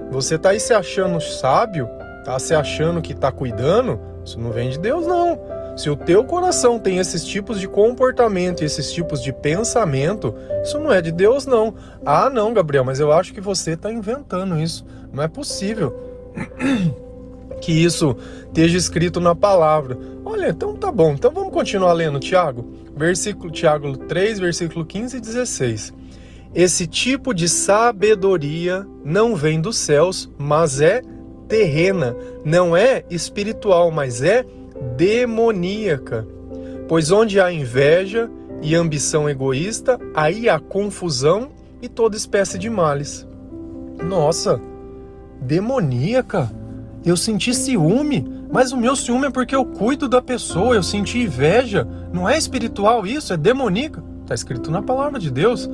você 0.10 0.38
tá 0.38 0.50
aí 0.50 0.60
se 0.60 0.74
achando 0.74 1.22
sábio, 1.22 1.88
tá 2.24 2.40
se 2.40 2.56
achando 2.56 3.02
que 3.02 3.14
tá 3.14 3.32
cuidando, 3.32 4.00
isso 4.26 4.40
não 4.40 4.52
vem 4.52 4.70
de 4.70 4.80
Deus 4.80 5.06
não. 5.06 5.40
Se 5.78 5.92
o 5.92 5.96
teu 5.96 6.24
coração 6.24 6.80
tem 6.80 6.98
esses 6.98 7.24
tipos 7.24 7.60
de 7.60 7.68
comportamento, 7.68 8.64
esses 8.64 8.92
tipos 8.92 9.22
de 9.22 9.32
pensamento, 9.32 10.34
isso 10.64 10.80
não 10.80 10.92
é 10.92 11.04
de 11.04 11.12
Deus, 11.12 11.46
não. 11.46 11.76
Ah, 12.04 12.32
não, 12.32 12.52
Gabriel, 12.52 12.84
mas 12.84 13.00
eu 13.00 13.12
acho 13.12 13.32
que 13.32 13.40
você 13.40 13.74
está 13.74 13.92
inventando 13.92 14.60
isso. 14.60 14.84
Não 15.14 15.22
é 15.22 15.28
possível 15.28 15.96
que 17.62 17.72
isso 17.72 18.18
esteja 18.48 18.76
escrito 18.76 19.20
na 19.20 19.36
palavra. 19.36 19.96
Olha, 20.26 20.50
então 20.50 20.76
tá 20.76 20.92
bom. 20.92 21.14
Então 21.14 21.30
vamos 21.30 21.54
continuar 21.54 21.94
lendo, 21.94 22.20
Tiago. 22.20 22.68
Versículo 22.96 23.52
Tiago 23.52 23.96
3, 23.96 24.40
versículo 24.40 24.84
15 24.84 25.18
e 25.18 25.22
16. 25.22 25.94
Esse 26.56 26.88
tipo 26.88 27.36
de 27.36 27.48
sabedoria 27.48 28.84
não 29.06 29.36
vem 29.36 29.62
dos 29.62 29.78
céus, 29.78 30.28
mas 30.40 30.82
é 30.82 31.04
terrena, 31.48 32.16
não 32.44 32.76
é 32.76 33.04
espiritual, 33.12 33.92
mas 33.92 34.24
é 34.24 34.44
demoníaca. 34.96 36.28
Pois 36.88 37.12
onde 37.12 37.40
há 37.40 37.52
inveja 37.52 38.30
e 38.62 38.74
ambição 38.76 39.30
egoísta, 39.30 40.00
aí 40.16 40.50
há 40.50 40.60
confusão 40.60 41.50
e 41.82 41.88
toda 41.88 42.16
espécie 42.16 42.58
de 42.58 42.70
males. 42.70 43.28
Nossa, 44.02 44.60
demoníaca? 45.42 46.52
Eu 47.06 47.16
senti 47.16 47.54
ciúme, 47.54 48.26
mas 48.52 48.72
o 48.72 48.78
meu 48.78 48.96
ciúme 48.96 49.28
é 49.28 49.30
porque 49.30 49.56
eu 49.56 49.66
cuido 49.66 50.08
da 50.08 50.22
pessoa, 50.22 50.76
eu 50.76 50.84
senti 50.84 51.20
inveja. 51.20 51.88
Não 52.12 52.28
é 52.28 52.38
espiritual 52.38 53.06
isso, 53.06 53.34
é 53.34 53.38
demoníaca. 53.38 54.04
Está 54.22 54.36
escrito 54.36 54.70
na 54.70 54.82
palavra 54.82 55.20
de 55.20 55.32
Deus. 55.32 55.70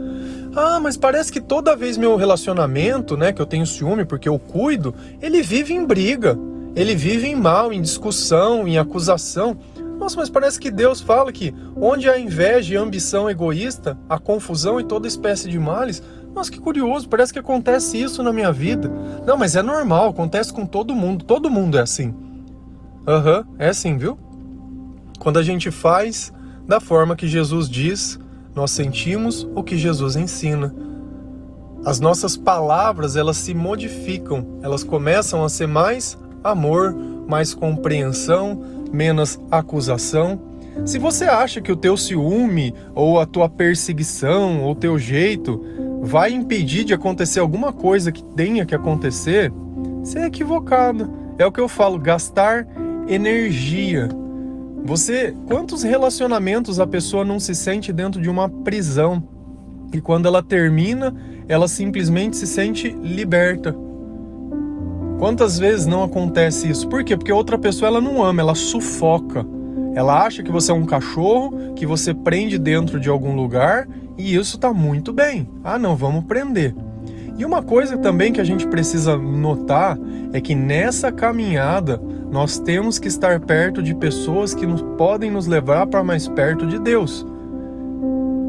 Ah, 0.55 0.79
mas 0.79 0.95
parece 0.95 1.31
que 1.31 1.41
toda 1.41 1.75
vez 1.75 1.98
meu 1.98 2.15
relacionamento, 2.15 3.17
né, 3.17 3.33
que 3.33 3.41
eu 3.41 3.45
tenho 3.45 3.65
ciúme 3.65 4.05
porque 4.05 4.29
eu 4.29 4.38
cuido, 4.38 4.93
ele 5.22 5.41
vive 5.41 5.74
em 5.74 5.86
briga. 5.86 6.38
Ele 6.75 6.96
vive 6.96 7.27
em 7.27 7.36
mal, 7.36 7.72
em 7.72 7.82
discussão, 7.82 8.68
em 8.68 8.77
acusação. 8.77 9.58
Nossa, 10.00 10.18
mas 10.18 10.30
parece 10.30 10.60
que 10.60 10.72
Deus 10.72 11.01
fala 11.01 11.32
que 11.32 11.53
onde 11.75 12.10
há 12.10 12.18
inveja 12.18 12.74
e 12.74 12.77
ambição 12.77 13.30
egoísta, 13.30 13.98
a 14.10 14.18
confusão 14.18 14.80
e 14.80 14.84
toda 14.84 15.08
espécie 15.08 15.50
de 15.50 15.60
males. 15.60 16.01
Nossa, 16.34 16.51
que 16.51 16.60
curioso, 16.60 17.08
parece 17.08 17.32
que 17.32 17.39
acontece 17.39 18.01
isso 18.01 18.24
na 18.24 18.34
minha 18.34 18.51
vida. 18.51 18.92
Não, 19.25 19.38
mas 19.38 19.56
é 19.56 19.62
normal, 19.62 20.10
acontece 20.10 20.51
com 20.51 20.65
todo 20.65 20.96
mundo. 20.96 21.24
Todo 21.24 21.50
mundo 21.50 21.77
é 21.77 21.82
assim. 21.82 22.13
Aham, 23.08 23.46
uhum, 23.48 23.56
é 23.60 23.70
assim, 23.70 23.98
viu? 23.98 24.18
Quando 25.20 25.38
a 25.38 25.44
gente 25.44 25.70
faz 25.70 26.34
da 26.68 26.80
forma 26.80 27.15
que 27.15 27.27
Jesus 27.27 27.70
diz, 27.70 28.20
nós 28.56 28.72
sentimos 28.72 29.48
o 29.56 29.63
que 29.63 29.77
Jesus 29.77 30.15
ensina. 30.15 30.74
As 31.86 32.00
nossas 32.00 32.38
palavras, 32.38 33.15
elas 33.15 33.38
se 33.38 33.53
modificam, 33.53 34.60
elas 34.62 34.84
começam 34.84 35.44
a 35.44 35.50
ser 35.50 35.68
mais 35.68 36.18
amor, 36.44 36.96
mais 37.28 37.54
compreensão, 37.54 38.62
menos 38.92 39.40
acusação. 39.50 40.40
Se 40.86 40.98
você 40.98 41.26
acha 41.26 41.62
que 41.62 41.72
o 41.72 41.76
teu 41.76 41.96
ciúme 41.96 42.74
ou 42.94 43.20
a 43.20 43.26
tua 43.26 43.48
perseguição 43.48 44.64
ou 44.64 44.76
teu 44.76 44.98
jeito 44.98 45.64
vai 46.02 46.32
impedir 46.34 46.84
de 46.84 46.94
acontecer 46.94 47.40
alguma 47.40 47.72
coisa 47.72 48.12
que 48.12 48.24
tenha 48.24 48.66
que 48.66 48.76
acontecer, 48.76 49.52
você 50.00 50.20
é 50.20 50.26
equivocado. 50.26 51.10
É 51.38 51.46
o 51.46 51.52
que 51.52 51.62
eu 51.62 51.68
falo, 51.68 51.98
gastar 51.98 52.68
energia. 53.08 54.10
Você, 54.84 55.34
quantos 55.48 55.82
relacionamentos 55.84 56.80
a 56.80 56.86
pessoa 56.86 57.24
não 57.24 57.40
se 57.40 57.56
sente 57.56 57.94
dentro 57.94 58.22
de 58.22 58.30
uma 58.30 58.50
prisão 58.50 59.24
e 59.94 60.02
quando 60.02 60.28
ela 60.28 60.44
termina, 60.44 61.16
ela 61.48 61.68
simplesmente 61.68 62.36
se 62.36 62.48
sente 62.48 62.90
liberta? 62.90 63.76
Quantas 65.24 65.58
vezes 65.58 65.86
não 65.86 66.03
acontece 66.03 66.70
isso? 66.70 66.86
Por 66.89 67.01
quê? 67.01 67.15
Porque 67.15 67.32
outra 67.32 67.58
pessoa 67.58 67.88
ela 67.88 68.01
não 68.01 68.22
ama, 68.22 68.42
ela 68.42 68.53
sufoca. 68.53 69.46
Ela 69.96 70.22
acha 70.25 70.44
que 70.44 70.51
você 70.51 70.70
é 70.70 70.75
um 70.75 70.86
cachorro, 70.86 71.74
que 71.77 71.86
você 71.86 72.13
prende 72.13 72.58
dentro 72.58 73.00
de 73.00 73.08
algum 73.08 73.34
lugar 73.34 73.88
e 74.18 74.36
isso 74.36 74.58
está 74.58 74.74
muito 74.74 75.13
bem. 75.13 75.48
Ah, 75.63 75.80
não, 75.80 75.96
vamos 75.96 76.25
prender. 76.25 76.75
E 77.38 77.46
uma 77.46 77.63
coisa 77.63 77.98
também 77.98 78.34
que 78.34 78.42
a 78.42 78.44
gente 78.44 78.68
precisa 78.68 79.15
notar 79.15 79.98
é 80.34 80.42
que 80.42 80.53
nessa 80.53 81.10
caminhada 81.10 82.01
nós 82.30 82.60
temos 82.60 83.00
que 83.00 83.08
estar 83.08 83.39
perto 83.39 83.82
de 83.82 83.96
pessoas 83.96 84.53
que 84.53 84.65
nos, 84.65 84.82
podem 84.98 85.32
nos 85.32 85.48
levar 85.48 85.88
para 85.88 86.03
mais 86.03 86.27
perto 86.27 86.68
de 86.68 86.77
Deus. 86.77 87.25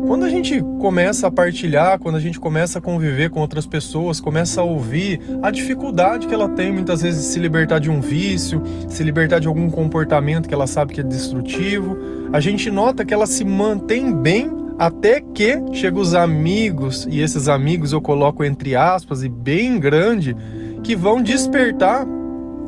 Quando 0.07 0.25
a 0.25 0.29
gente 0.29 0.63
começa 0.79 1.29
a 1.29 1.31
partilhar, 1.31 1.99
quando 1.99 2.17
a 2.17 2.21
gente 2.21 2.39
começa 2.39 2.79
a 2.79 2.83
conviver 2.83 3.31
com 3.31 3.41
outras 3.41 3.67
pessoas, 3.67 4.21
começa 4.21 4.61
a 4.61 4.65
ouvir 4.65 5.19
a 5.43 5.51
dificuldade 5.51 6.27
que 6.27 6.35
ela 6.35 6.49
tem 6.49 6.71
muitas 6.71 7.01
vezes 7.01 7.23
de 7.23 7.29
se 7.29 7.39
libertar 7.39 7.79
de 7.79 7.91
um 7.91 8.03
vício, 8.03 8.63
se 8.87 9.03
libertar 9.03 9.39
de 9.39 9.49
algum 9.49 9.71
comportamento 9.71 10.47
que 10.47 10.55
ela 10.55 10.67
sabe 10.67 10.93
que 10.93 11.01
é 11.01 11.05
destrutivo, 11.05 11.97
a 12.33 12.39
gente 12.39 12.71
nota 12.71 13.05
que 13.05 13.15
ela 13.15 13.27
se 13.27 13.45
mantém 13.45 14.15
bem 14.15 14.51
até 14.79 15.21
que 15.21 15.59
chegam 15.73 16.03
os 16.03 16.15
amigos, 16.15 17.07
e 17.11 17.21
esses 17.21 17.49
amigos 17.49 17.93
eu 17.93 18.01
coloco 18.03 18.45
entre 18.45 18.77
aspas 18.77 19.23
e 19.23 19.29
bem 19.29 19.79
grande, 19.79 20.37
que 20.83 20.95
vão 20.95 21.23
despertar 21.23 22.07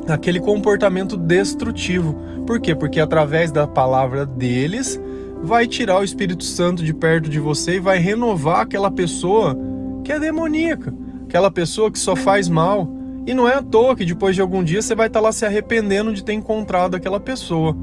aquele 0.07 0.39
comportamento 0.39 1.15
destrutivo. 1.15 2.15
Por 2.47 2.59
quê? 2.59 2.73
Porque 2.73 2.99
através 2.99 3.51
da 3.51 3.67
palavra 3.67 4.25
deles 4.25 4.99
vai 5.43 5.67
tirar 5.67 5.99
o 5.99 6.03
Espírito 6.03 6.43
Santo 6.43 6.83
de 6.83 6.93
perto 6.93 7.29
de 7.29 7.39
você 7.39 7.75
e 7.75 7.79
vai 7.79 7.97
renovar 7.97 8.61
aquela 8.61 8.91
pessoa 8.91 9.57
que 10.03 10.11
é 10.11 10.19
demoníaca, 10.19 10.93
aquela 11.27 11.51
pessoa 11.51 11.91
que 11.91 11.99
só 11.99 12.15
faz 12.15 12.47
mal. 12.49 12.89
E 13.25 13.33
não 13.33 13.47
é 13.47 13.55
à 13.55 13.61
toa 13.61 13.95
que 13.95 14.05
depois 14.05 14.35
de 14.35 14.41
algum 14.41 14.63
dia 14.63 14.81
você 14.81 14.95
vai 14.95 15.07
estar 15.07 15.19
lá 15.19 15.31
se 15.31 15.45
arrependendo 15.45 16.13
de 16.13 16.23
ter 16.23 16.33
encontrado 16.33 16.95
aquela 16.95 17.19
pessoa. 17.19 17.75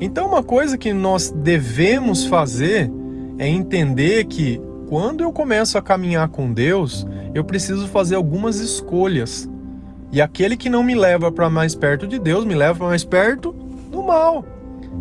Então, 0.00 0.28
uma 0.28 0.42
coisa 0.42 0.76
que 0.76 0.92
nós 0.92 1.30
devemos 1.30 2.26
fazer 2.26 2.90
é 3.38 3.48
entender 3.48 4.24
que 4.24 4.60
quando 4.88 5.22
eu 5.22 5.32
começo 5.32 5.76
a 5.76 5.82
caminhar 5.82 6.28
com 6.28 6.52
Deus, 6.52 7.06
eu 7.34 7.44
preciso 7.44 7.86
fazer 7.88 8.14
algumas 8.14 8.58
escolhas. 8.58 9.48
E 10.10 10.20
aquele 10.20 10.56
que 10.56 10.68
não 10.68 10.82
me 10.82 10.94
leva 10.94 11.30
para 11.30 11.50
mais 11.50 11.74
perto 11.74 12.06
de 12.06 12.18
Deus 12.18 12.44
me 12.44 12.54
leva 12.54 12.78
para 12.78 12.88
mais 12.88 13.04
perto 13.04 13.52
do 13.90 14.02
mal. 14.02 14.44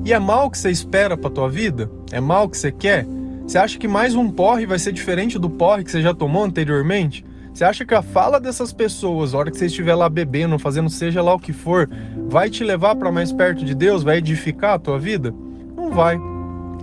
E 0.06 0.13
é 0.13 0.20
mal 0.20 0.50
que 0.50 0.58
você 0.58 0.72
espera 0.72 1.18
para 1.18 1.30
tua 1.30 1.50
vida? 1.50 1.89
É 2.12 2.20
mal 2.20 2.50
que 2.50 2.58
você 2.58 2.72
quer? 2.72 3.06
Você 3.46 3.58
acha 3.58 3.77
que 3.77 3.88
mais 3.88 4.16
um 4.16 4.30
porre 4.30 4.66
vai 4.66 4.80
ser 4.80 4.92
diferente 4.92 5.39
do 5.39 5.50
porre 5.50 5.84
que 5.84 5.92
você 5.92 6.01
já 6.01 6.13
tomou 6.13 6.44
anteriormente? 6.44 7.25
Você 7.54 7.63
acha 7.63 7.86
que 7.86 7.96
a 7.96 8.01
fala 8.01 8.39
dessas 8.39 8.72
pessoas, 8.72 9.34
a 9.34 9.38
hora 9.39 9.50
que 9.50 9.58
você 9.58 9.66
estiver 9.66 9.96
lá 9.96 10.08
bebendo, 10.08 10.60
fazendo 10.60 10.89
seja 10.89 11.22
lá 11.22 11.34
o 11.34 11.39
que 11.39 11.51
for, 11.51 11.89
vai 12.27 12.50
te 12.50 12.63
levar 12.63 12.96
para 12.96 13.12
mais 13.12 13.32
perto 13.32 13.66
de 13.66 13.74
Deus, 13.74 14.04
vai 14.04 14.18
edificar 14.18 14.75
a 14.75 14.80
tua 14.80 15.00
vida? 15.00 15.34
Não 15.75 15.89
vai. 15.89 16.20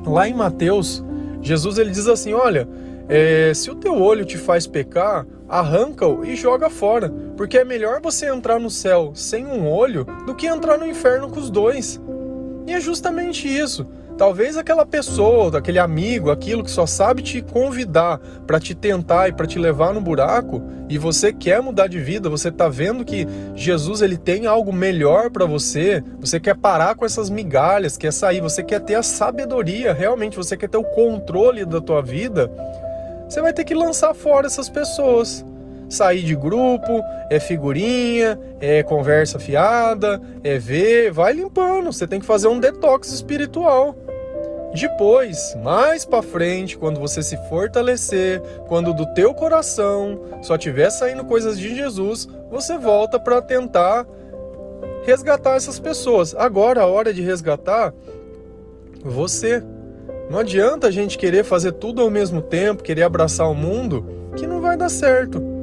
Lá 0.06 0.28
em 0.28 0.35
Mateus, 0.35 1.04
Jesus 1.40 1.78
ele 1.78 1.90
diz 1.90 2.09
assim: 2.09 2.33
olha, 2.33 2.68
é, 3.09 3.52
se 3.54 3.71
o 3.71 3.75
teu 3.75 4.00
olho 4.00 4.25
te 4.25 4.38
faz 4.38 4.66
pecar, 4.66 5.26
arranca-o 5.49 6.25
e 6.25 6.35
joga 6.35 6.71
fora, 6.71 7.09
porque 7.37 7.59
é 7.59 7.64
melhor 7.64 8.00
você 8.00 8.28
entrar 8.28 8.59
no 8.59 8.71
céu 8.71 9.12
sem 9.14 9.47
um 9.47 9.68
olho 9.68 10.06
do 10.26 10.35
que 10.35 10.47
entrar 10.47 10.78
no 10.78 10.87
inferno 10.87 11.28
com 11.28 11.38
os 11.38 11.50
dois. 11.50 12.00
E 12.66 12.73
é 12.73 12.80
justamente 12.80 13.47
isso. 13.47 13.87
Talvez 14.16 14.56
aquela 14.56 14.87
pessoa, 14.87 15.59
aquele 15.59 15.78
amigo, 15.78 16.30
aquilo 16.30 16.62
que 16.62 16.71
só 16.71 16.87
sabe 16.87 17.21
te 17.21 17.42
convidar 17.42 18.21
para 18.47 18.61
te 18.61 18.73
tentar 18.73 19.28
e 19.28 19.33
para 19.33 19.47
te 19.47 19.59
levar 19.59 19.92
no 19.92 20.00
buraco, 20.00 20.62
e 20.88 20.97
você 20.97 21.33
quer 21.33 21.61
mudar 21.61 21.88
de 21.88 21.99
vida, 21.99 22.30
você 22.30 22.49
está 22.49 22.68
vendo 22.68 23.04
que 23.04 23.26
Jesus 23.56 24.02
ele 24.02 24.16
tem 24.16 24.47
algo 24.47 24.73
melhor 24.73 25.30
para 25.30 25.47
você, 25.47 26.02
você 26.21 26.38
quer 26.38 26.54
parar 26.54 26.94
com 26.94 27.04
essas 27.04 27.28
migalhas, 27.28 27.97
quer 27.97 28.12
sair, 28.12 28.40
você 28.40 28.62
quer 28.62 28.80
ter 28.80 28.94
a 28.94 29.02
sabedoria, 29.02 29.92
realmente 29.92 30.37
você 30.37 30.56
quer 30.56 30.68
ter 30.68 30.78
o 30.78 30.85
controle 30.85 31.64
da 31.64 31.80
tua 31.80 32.00
vida, 32.00 32.49
você 33.28 33.42
vai 33.42 33.52
ter 33.52 33.64
que 33.64 33.75
lançar 33.75 34.14
fora 34.14 34.47
essas 34.47 34.68
pessoas 34.68 35.44
sair 35.94 36.22
de 36.22 36.34
grupo, 36.34 37.02
é 37.30 37.38
figurinha, 37.40 38.38
é 38.60 38.82
conversa 38.82 39.38
fiada, 39.38 40.20
é 40.42 40.58
ver, 40.58 41.10
vai 41.10 41.32
limpando. 41.32 41.92
Você 41.92 42.06
tem 42.06 42.20
que 42.20 42.26
fazer 42.26 42.48
um 42.48 42.58
detox 42.58 43.12
espiritual. 43.12 43.96
Depois, 44.74 45.56
mais 45.62 46.04
para 46.04 46.20
frente, 46.20 46.76
quando 46.76 46.98
você 46.98 47.22
se 47.22 47.36
fortalecer, 47.48 48.42
quando 48.66 48.92
do 48.92 49.06
teu 49.14 49.32
coração 49.32 50.20
só 50.42 50.58
tiver 50.58 50.90
saindo 50.90 51.24
coisas 51.24 51.56
de 51.56 51.76
Jesus, 51.76 52.28
você 52.50 52.76
volta 52.76 53.20
para 53.20 53.40
tentar 53.40 54.04
resgatar 55.06 55.54
essas 55.54 55.78
pessoas. 55.78 56.34
Agora 56.34 56.82
a 56.82 56.86
hora 56.86 57.14
de 57.14 57.22
resgatar 57.22 57.94
você. 59.04 59.62
Não 60.28 60.40
adianta 60.40 60.88
a 60.88 60.90
gente 60.90 61.18
querer 61.18 61.44
fazer 61.44 61.72
tudo 61.72 62.02
ao 62.02 62.10
mesmo 62.10 62.42
tempo, 62.42 62.82
querer 62.82 63.02
abraçar 63.02 63.48
o 63.48 63.54
mundo, 63.54 64.04
que 64.34 64.46
não 64.46 64.60
vai 64.60 64.76
dar 64.76 64.88
certo. 64.88 65.53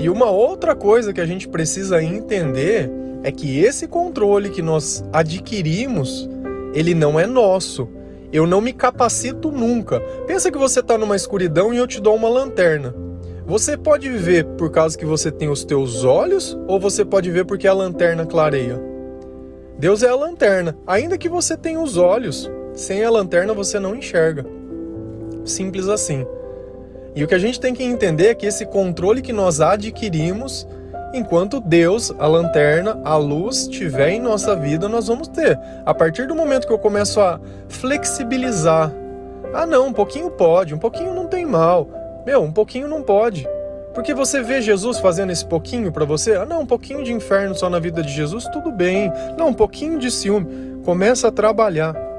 E 0.00 0.08
uma 0.08 0.30
outra 0.30 0.74
coisa 0.74 1.12
que 1.12 1.20
a 1.20 1.26
gente 1.26 1.46
precisa 1.46 2.02
entender 2.02 2.90
é 3.22 3.30
que 3.30 3.60
esse 3.60 3.86
controle 3.86 4.48
que 4.48 4.62
nós 4.62 5.04
adquirimos, 5.12 6.26
ele 6.72 6.94
não 6.94 7.20
é 7.20 7.26
nosso. 7.26 7.86
Eu 8.32 8.46
não 8.46 8.62
me 8.62 8.72
capacito 8.72 9.52
nunca. 9.52 10.00
Pensa 10.26 10.50
que 10.50 10.56
você 10.56 10.80
está 10.80 10.96
numa 10.96 11.16
escuridão 11.16 11.74
e 11.74 11.76
eu 11.76 11.86
te 11.86 12.00
dou 12.00 12.16
uma 12.16 12.30
lanterna. 12.30 12.94
Você 13.46 13.76
pode 13.76 14.08
ver 14.08 14.46
por 14.56 14.70
causa 14.70 14.96
que 14.96 15.04
você 15.04 15.30
tem 15.30 15.50
os 15.50 15.64
teus 15.64 16.02
olhos 16.02 16.58
ou 16.66 16.80
você 16.80 17.04
pode 17.04 17.30
ver 17.30 17.44
porque 17.44 17.68
a 17.68 17.74
lanterna 17.74 18.24
clareia? 18.24 18.80
Deus 19.78 20.02
é 20.02 20.08
a 20.08 20.14
lanterna. 20.14 20.78
Ainda 20.86 21.18
que 21.18 21.28
você 21.28 21.58
tenha 21.58 21.80
os 21.80 21.98
olhos, 21.98 22.50
sem 22.72 23.04
a 23.04 23.10
lanterna 23.10 23.52
você 23.52 23.78
não 23.78 23.94
enxerga. 23.94 24.46
Simples 25.44 25.88
assim. 25.88 26.24
E 27.14 27.24
o 27.24 27.28
que 27.28 27.34
a 27.34 27.38
gente 27.38 27.58
tem 27.58 27.74
que 27.74 27.82
entender 27.82 28.28
é 28.28 28.34
que 28.34 28.46
esse 28.46 28.64
controle 28.64 29.20
que 29.20 29.32
nós 29.32 29.60
adquirimos, 29.60 30.66
enquanto 31.12 31.60
Deus, 31.60 32.12
a 32.18 32.26
lanterna, 32.26 33.00
a 33.04 33.16
luz 33.16 33.62
estiver 33.62 34.10
em 34.10 34.20
nossa 34.20 34.54
vida, 34.54 34.88
nós 34.88 35.08
vamos 35.08 35.28
ter. 35.28 35.58
A 35.84 35.92
partir 35.92 36.26
do 36.26 36.34
momento 36.34 36.66
que 36.66 36.72
eu 36.72 36.78
começo 36.78 37.20
a 37.20 37.40
flexibilizar, 37.68 38.92
ah 39.52 39.66
não, 39.66 39.88
um 39.88 39.92
pouquinho 39.92 40.30
pode, 40.30 40.74
um 40.74 40.78
pouquinho 40.78 41.12
não 41.12 41.26
tem 41.26 41.44
mal. 41.44 41.88
Meu, 42.24 42.42
um 42.42 42.52
pouquinho 42.52 42.86
não 42.86 43.02
pode. 43.02 43.48
Porque 43.92 44.14
você 44.14 44.40
vê 44.40 44.62
Jesus 44.62 45.00
fazendo 45.00 45.32
esse 45.32 45.44
pouquinho 45.44 45.90
para 45.90 46.04
você? 46.04 46.36
Ah, 46.36 46.46
não, 46.46 46.60
um 46.60 46.66
pouquinho 46.66 47.02
de 47.02 47.12
inferno 47.12 47.56
só 47.56 47.68
na 47.68 47.80
vida 47.80 48.02
de 48.02 48.12
Jesus, 48.12 48.44
tudo 48.52 48.70
bem. 48.70 49.12
Não, 49.36 49.48
um 49.48 49.54
pouquinho 49.54 49.98
de 49.98 50.10
ciúme. 50.10 50.80
Começa 50.84 51.26
a 51.26 51.32
trabalhar. 51.32 52.09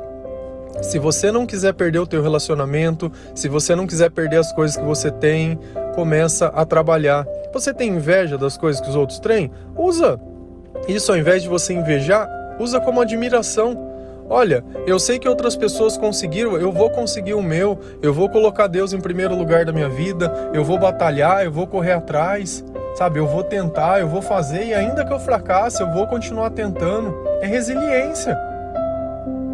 Se 0.82 0.98
você 0.98 1.32
não 1.32 1.46
quiser 1.46 1.74
perder 1.74 2.00
o 2.00 2.08
teu 2.08 2.22
relacionamento, 2.22 3.12
se 3.36 3.48
você 3.48 3.76
não 3.76 3.86
quiser 3.86 4.10
perder 4.10 4.38
as 4.38 4.52
coisas 4.52 4.76
que 4.76 4.84
você 4.84 5.12
tem, 5.12 5.60
começa 5.94 6.48
a 6.48 6.66
trabalhar. 6.66 7.26
Você 7.54 7.74
tem 7.74 7.92
inveja 7.92 8.38
das 8.38 8.58
coisas 8.58 8.82
que 8.82 8.90
os 8.90 8.96
outros 8.96 9.20
têm? 9.20 9.52
Usa 9.78 10.20
isso 10.88 11.12
ao 11.12 11.18
invés 11.18 11.44
de 11.44 11.50
você 11.50 11.74
invejar, 11.74 12.28
usa 12.60 12.80
como 12.80 13.02
admiração. 13.02 13.90
Olha, 14.30 14.64
eu 14.88 14.98
sei 14.98 15.20
que 15.20 15.28
outras 15.28 15.56
pessoas 15.56 15.98
conseguiram, 15.98 16.58
eu 16.58 16.72
vou 16.72 16.90
conseguir 16.90 17.34
o 17.34 17.44
meu, 17.44 17.78
eu 18.02 18.14
vou 18.14 18.30
colocar 18.30 18.68
Deus 18.68 18.94
em 18.94 19.00
primeiro 19.00 19.36
lugar 19.36 19.66
da 19.66 19.74
minha 19.74 19.90
vida, 19.90 20.32
eu 20.54 20.64
vou 20.64 20.80
batalhar, 20.80 21.44
eu 21.44 21.52
vou 21.52 21.68
correr 21.68 21.92
atrás, 21.92 22.64
sabe? 22.96 23.20
Eu 23.20 23.28
vou 23.28 23.44
tentar, 23.44 24.00
eu 24.00 24.08
vou 24.08 24.22
fazer 24.22 24.64
e 24.66 24.74
ainda 24.74 25.06
que 25.06 25.12
eu 25.12 25.20
fracasse, 25.20 25.82
eu 25.82 25.92
vou 25.92 26.08
continuar 26.08 26.50
tentando. 26.52 27.14
É 27.42 27.46
resiliência. 27.46 28.51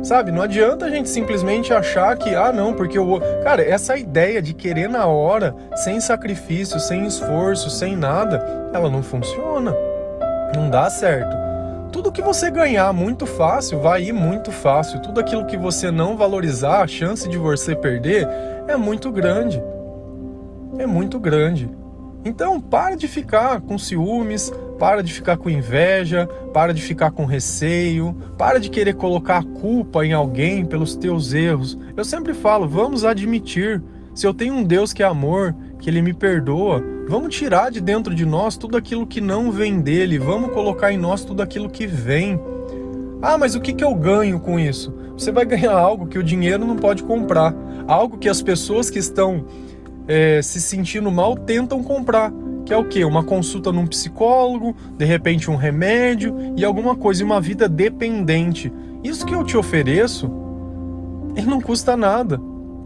Sabe, 0.07 0.31
não 0.31 0.41
adianta 0.41 0.85
a 0.85 0.89
gente 0.89 1.09
simplesmente 1.09 1.73
achar 1.73 2.15
que, 2.15 2.33
ah, 2.33 2.53
não, 2.53 2.73
porque 2.73 2.97
eu. 2.97 3.19
Cara, 3.43 3.61
essa 3.61 3.97
ideia 3.97 4.41
de 4.41 4.53
querer 4.53 4.87
na 4.87 5.05
hora, 5.05 5.53
sem 5.75 5.99
sacrifício, 5.99 6.79
sem 6.79 7.05
esforço, 7.05 7.69
sem 7.69 7.93
nada, 7.97 8.69
ela 8.73 8.89
não 8.89 9.03
funciona. 9.03 9.75
Não 10.55 10.69
dá 10.69 10.89
certo. 10.89 11.35
Tudo 11.91 12.09
que 12.09 12.21
você 12.21 12.49
ganhar 12.49 12.93
muito 12.93 13.25
fácil 13.25 13.81
vai 13.81 14.03
ir 14.03 14.13
muito 14.13 14.49
fácil. 14.49 15.01
Tudo 15.01 15.19
aquilo 15.19 15.45
que 15.45 15.57
você 15.57 15.91
não 15.91 16.15
valorizar, 16.15 16.83
a 16.83 16.87
chance 16.87 17.27
de 17.27 17.37
você 17.37 17.75
perder 17.75 18.25
é 18.65 18.77
muito 18.77 19.11
grande. 19.11 19.61
É 20.77 20.85
muito 20.85 21.19
grande. 21.19 21.69
Então, 22.23 22.61
para 22.61 22.95
de 22.95 23.09
ficar 23.09 23.59
com 23.59 23.77
ciúmes, 23.77 24.53
para 24.77 25.01
de 25.01 25.13
ficar 25.13 25.37
com 25.37 25.49
inveja, 25.49 26.27
para 26.53 26.73
de 26.73 26.81
ficar 26.81 27.11
com 27.11 27.25
receio, 27.25 28.15
para 28.37 28.59
de 28.59 28.69
querer 28.69 28.95
colocar 28.95 29.39
a 29.39 29.43
culpa 29.43 30.05
em 30.05 30.13
alguém 30.13 30.65
pelos 30.65 30.95
teus 30.95 31.33
erros. 31.33 31.77
Eu 31.95 32.05
sempre 32.05 32.33
falo, 32.33 32.67
vamos 32.67 33.03
admitir. 33.03 33.81
Se 34.13 34.25
eu 34.25 34.33
tenho 34.33 34.53
um 34.53 34.63
Deus 34.63 34.93
que 34.93 35.03
é 35.03 35.05
amor, 35.05 35.55
que 35.79 35.89
ele 35.89 36.01
me 36.01 36.13
perdoa, 36.13 36.83
vamos 37.07 37.35
tirar 37.35 37.71
de 37.71 37.79
dentro 37.79 38.15
de 38.15 38.25
nós 38.25 38.57
tudo 38.57 38.77
aquilo 38.77 39.05
que 39.05 39.21
não 39.21 39.51
vem 39.51 39.79
dele, 39.79 40.17
vamos 40.17 40.51
colocar 40.51 40.91
em 40.91 40.97
nós 40.97 41.23
tudo 41.23 41.41
aquilo 41.41 41.69
que 41.69 41.85
vem. 41.85 42.39
Ah, 43.21 43.37
mas 43.37 43.55
o 43.55 43.61
que, 43.61 43.73
que 43.73 43.83
eu 43.83 43.93
ganho 43.93 44.39
com 44.39 44.59
isso? 44.59 44.93
Você 45.17 45.31
vai 45.31 45.45
ganhar 45.45 45.73
algo 45.73 46.07
que 46.07 46.19
o 46.19 46.23
dinheiro 46.23 46.65
não 46.65 46.75
pode 46.75 47.03
comprar, 47.03 47.53
algo 47.87 48.17
que 48.17 48.29
as 48.29 48.41
pessoas 48.41 48.89
que 48.89 48.99
estão 48.99 49.45
é, 50.07 50.41
se 50.41 50.61
sentindo 50.61 51.11
mal 51.11 51.35
tentam 51.35 51.83
comprar 51.83 52.31
que 52.67 52.73
é 52.73 52.77
o 52.77 52.83
que? 52.83 53.05
Uma 53.05 53.23
consulta 53.23 53.71
num 53.71 53.87
psicólogo, 53.87 54.75
de 54.97 55.05
repente 55.05 55.49
um 55.49 55.55
remédio 55.55 56.35
e 56.57 56.65
alguma 56.65 56.97
coisa, 56.97 57.23
uma 57.23 57.39
vida 57.39 57.69
dependente. 57.69 58.71
Isso 59.01 59.25
que 59.25 59.33
eu 59.33 59.45
te 59.45 59.55
ofereço, 59.55 60.29
ele 61.33 61.47
não 61.47 61.61
custa 61.61 61.95
nada. 61.95 62.37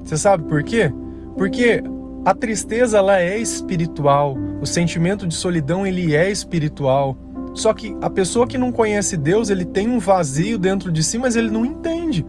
Você 0.03 0.15
sabe 0.17 0.43
por 0.43 0.61
quê? 0.61 0.93
Porque 1.35 1.83
a 2.23 2.35
tristeza 2.35 2.99
ela 2.99 3.19
é 3.19 3.39
espiritual, 3.39 4.37
o 4.61 4.67
sentimento 4.67 5.25
de 5.25 5.33
solidão 5.33 5.85
ele 5.85 6.15
é 6.15 6.29
espiritual. 6.29 7.17
Só 7.55 7.73
que 7.73 7.97
a 8.03 8.09
pessoa 8.09 8.45
que 8.45 8.59
não 8.59 8.71
conhece 8.71 9.17
Deus, 9.17 9.49
ele 9.49 9.65
tem 9.65 9.89
um 9.89 9.97
vazio 9.97 10.59
dentro 10.59 10.91
de 10.91 11.03
si, 11.03 11.17
mas 11.17 11.35
ele 11.35 11.49
não 11.49 11.65
entende. 11.65 12.23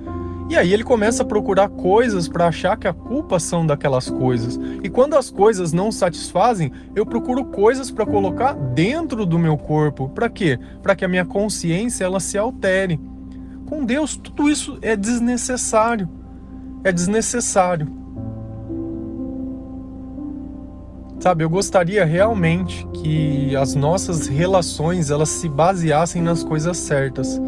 E 0.52 0.56
aí 0.58 0.74
ele 0.74 0.84
começa 0.84 1.22
a 1.22 1.24
procurar 1.24 1.70
coisas 1.70 2.28
para 2.28 2.48
achar 2.48 2.76
que 2.76 2.86
a 2.86 2.92
culpa 2.92 3.40
são 3.40 3.64
daquelas 3.64 4.10
coisas. 4.10 4.60
E 4.82 4.90
quando 4.90 5.16
as 5.16 5.30
coisas 5.30 5.72
não 5.72 5.90
satisfazem, 5.90 6.70
eu 6.94 7.06
procuro 7.06 7.46
coisas 7.46 7.90
para 7.90 8.04
colocar 8.04 8.52
dentro 8.52 9.24
do 9.24 9.38
meu 9.38 9.56
corpo. 9.56 10.10
Para 10.10 10.28
quê? 10.28 10.58
Para 10.82 10.94
que 10.94 11.06
a 11.06 11.08
minha 11.08 11.24
consciência 11.24 12.04
ela 12.04 12.20
se 12.20 12.36
altere. 12.36 13.00
Com 13.64 13.82
Deus, 13.82 14.14
tudo 14.14 14.46
isso 14.50 14.76
é 14.82 14.94
desnecessário. 14.94 16.06
É 16.84 16.92
desnecessário. 16.92 17.88
Sabe, 21.18 21.44
eu 21.44 21.48
gostaria 21.48 22.04
realmente 22.04 22.86
que 22.92 23.56
as 23.56 23.74
nossas 23.74 24.26
relações 24.26 25.10
elas 25.10 25.30
se 25.30 25.48
baseassem 25.48 26.20
nas 26.20 26.44
coisas 26.44 26.76
certas. 26.76 27.40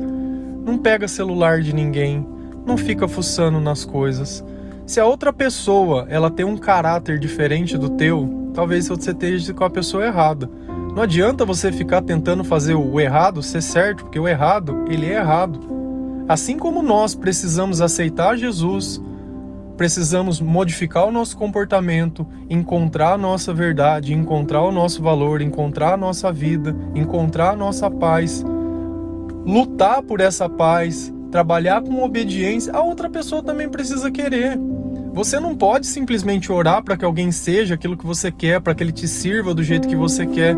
Não 0.65 0.79
pega 0.79 1.07
celular 1.07 1.61
de 1.61 1.75
ninguém, 1.75 2.27
não 2.67 2.77
fica 2.77 3.07
fuçando 3.07 3.61
nas 3.61 3.85
coisas. 3.85 4.45
Se 4.87 5.01
a 5.01 5.07
outra 5.07 5.33
pessoa 5.33 6.07
ela 6.09 6.31
tem 6.31 6.45
um 6.45 6.57
caráter 6.57 7.19
diferente 7.19 7.79
do 7.79 7.89
teu, 7.89 8.51
talvez 8.53 8.89
você 8.89 9.13
esteja 9.13 9.55
com 9.55 9.65
a 9.65 9.71
pessoa 9.71 10.05
errada. 10.05 10.49
Não 10.95 11.03
adianta 11.03 11.45
você 11.45 11.73
ficar 11.73 12.03
tentando 12.03 12.45
fazer 12.45 12.75
o 12.75 13.01
errado 13.01 13.43
ser 13.43 13.63
certo, 13.63 14.05
porque 14.05 14.19
o 14.19 14.29
errado, 14.29 14.85
ele 14.89 15.07
é 15.07 15.17
errado. 15.17 15.59
Assim 16.29 16.59
como 16.59 16.83
nós 16.83 17.15
precisamos 17.15 17.81
aceitar 17.81 18.37
Jesus, 18.37 19.01
precisamos 19.77 20.41
modificar 20.41 21.07
o 21.07 21.13
nosso 21.13 21.37
comportamento, 21.37 22.27
encontrar 22.49 23.15
a 23.15 23.19
nossa 23.19 23.53
verdade, 23.53 24.15
encontrar 24.15 24.63
o 24.63 24.73
nosso 24.73 25.03
valor, 25.03 25.41
encontrar 25.41 25.95
a 25.95 25.97
nossa 25.97 26.33
vida, 26.33 26.75
encontrar 26.95 27.51
a 27.51 27.57
nossa 27.57 27.91
paz, 27.91 28.45
lutar 29.45 30.03
por 30.03 30.21
essa 30.21 30.49
paz, 30.49 31.13
trabalhar 31.35 31.83
com 31.83 32.01
obediência, 32.01 32.73
a 32.73 32.81
outra 32.81 33.11
pessoa 33.11 33.43
também 33.43 33.69
precisa 33.69 34.09
querer. 34.09 34.57
Você 35.13 35.41
não 35.41 35.53
pode 35.57 35.85
simplesmente 35.85 36.53
orar 36.53 36.81
para 36.81 36.97
que 36.97 37.05
alguém 37.05 37.33
seja 37.33 37.75
aquilo 37.75 37.97
que 37.97 38.07
você 38.07 38.31
quer, 38.31 38.61
para 38.61 38.73
que 38.73 38.85
ele 38.85 38.93
te 38.93 39.09
sirva 39.09 39.53
do 39.53 39.61
jeito 39.61 39.89
que 39.89 39.97
você 39.97 40.25
quer. 40.27 40.57